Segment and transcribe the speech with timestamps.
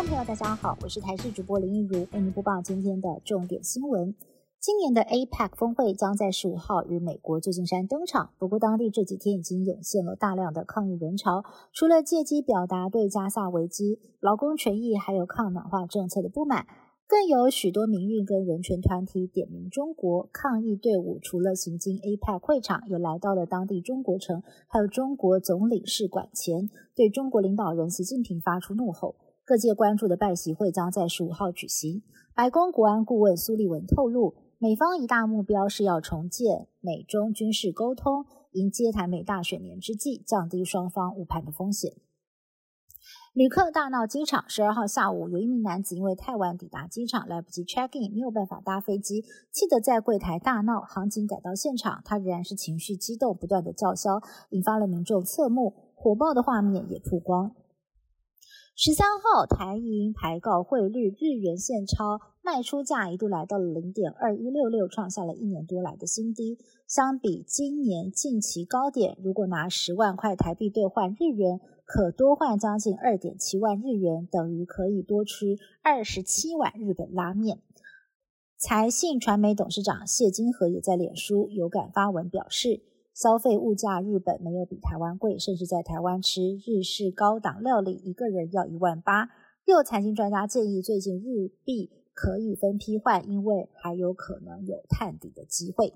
[0.00, 4.14] 众朋友，大家好，我是台视主播林一如，为您播报今天的重点新闻。
[4.58, 16.64] 今年的 APEC 峰会将在十五号于美国旧金山登场，不过当地这几天已经涌现了大量的抗议人潮，除了借机表达对加萨危机、劳工权益还有抗暖化政策的不满。
[17.06, 29.16] 更有许多民运跟人权团体点名中国抗议队伍，除了行经 APEC 会场，也来到了当地中国城，还有中国总领事馆前，对中国领导人习近平发出怒吼。
[29.50, 32.04] 各界关注的拜习会将在十五号举行。
[32.36, 41.94] 白宫国安顾问苏利文透露，美方一大目标是要重建美中军事沟通，迎接台美大选年之际，降低双方误判的风险。
[43.34, 44.44] 旅客大闹机场。
[44.46, 50.80] 十二号下午，有一名男子因为太晚抵达机场，来不及 check in，没有办法搭飞机，气得在柜台大闹。
[50.80, 55.74] 航警赶到现场，他仍然是情绪激动，不断的叫嚣，引发了民众侧目。
[55.96, 57.56] 火爆的画面也曝光。
[58.76, 66.56] 十三号，台银排告汇率，日元现钞卖出价一度来到了零点二一六六，创下了一年多来的新低。
[66.86, 77.60] 相比今年近期高点，如果拿十万块台币兑换日元，可多换将近二点七万日元，等于可以多吃二十七碗日本拉面。
[78.56, 82.80] 财信传媒董事长谢金河也在脸书有感发文表示。
[83.20, 89.28] 消费物价，日本没有比台湾贵，甚至在台湾吃日式高档料理，一个人要一万八。
[89.66, 95.92] 又财经专家建议，最近日币可以分批换，因为还有可能有探底的机会。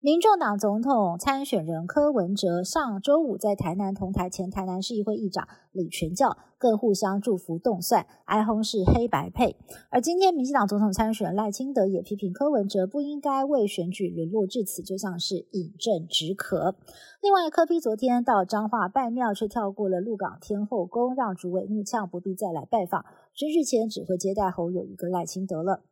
[0.00, 9.56] 民众党总统参选人柯文哲上周五在台南同台前台南市议会议长李全教更互相祝福动算，哀轰是黑白配。
[9.90, 16.76] 而今天民进党总统参选人赖清德也批评柯文哲不应该为选举沦落至此，就像是饮鸩止渴。
[17.20, 25.82] 另外，柯批昨天到彰化拜庙，却跳过了鹿港天后宫，让主委怒呛不必再来拜访，选举前只会接待侯友一个赖清德了。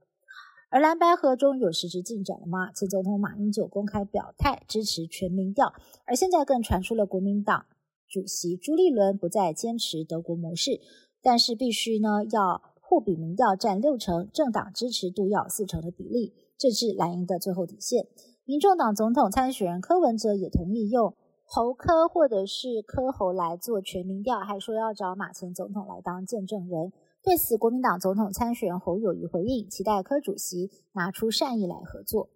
[0.69, 2.73] 而蓝白河中有实质进展了吗？
[2.73, 5.73] 前总统马英九公开表态支持全民调，
[6.05, 7.67] 而现在更传出了国民党
[8.09, 10.81] 主席朱立伦不再坚持德国模式，
[11.23, 18.09] 但是必须呢要互比民调占六成，政党支持度要四成的比例，这是蓝营的最后底线。
[18.45, 26.93] 民众党总统参选人柯文哲也同意用侯柯或者是柯侯来做全民调，还说要找马前总统来当见证人。
[27.27, 32.29] 对此，国民党总统参选人侯友谊回应，期待柯主席拿出善意来合作。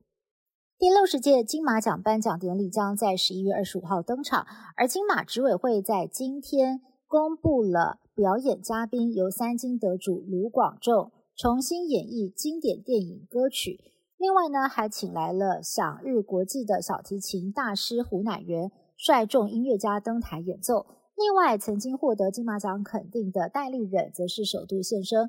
[0.77, 4.45] 第六十届金马奖颁奖典礼将在十一月二十五号登场，
[4.77, 13.79] 而金马执委会在今天公布了表演嘉宾，由三金得主卢广仲重新演绎经典电影歌曲。
[14.19, 20.85] 另外呢，还请来了享日国际的小提琴大师胡乃元，率众音乐家登台演奏。
[21.21, 25.29] 另外，曾经获得金马奖肯定的戴立忍，则是首度现身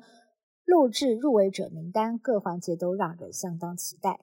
[0.64, 4.20] 录制入围者名单，各环节都让人相当期待。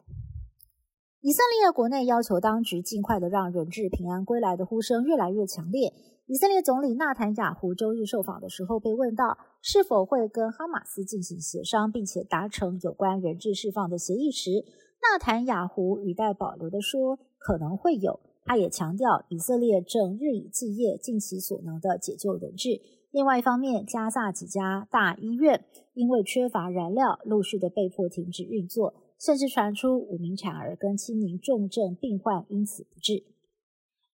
[1.21, 5.93] 以色列国内要求当局尽快的让人质平安归来的呼声越来越强烈。
[6.25, 14.65] 以色列总理纳坦雅胡周日受访的时候被问到，是否会跟哈马斯进行协商，并且达成有关人质释放的协议时，
[15.03, 18.19] 纳坦雅胡语带保留的说，可能会有。
[18.49, 22.81] 他也强调，以色列正日以继夜，尽其所能的解救人质。
[23.11, 33.23] 另外一方面，加萨几家大医院因为缺乏燃料，陆续的被迫停止运作，甚至传出五名产儿跟七名重症病患因此不治。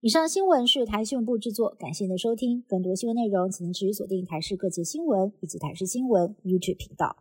[0.02, 2.64] 以上新闻是台新闻部制作，感谢您的收听。
[2.68, 7.16] 更多新闻内容，请您持续锁定台视各界新闻以及台视新闻 YouTube 频道。